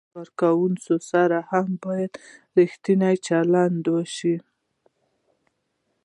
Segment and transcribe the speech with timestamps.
[0.13, 2.11] له کارکوونکو سره هم باید
[2.57, 4.35] ریښتینی چلند وشي.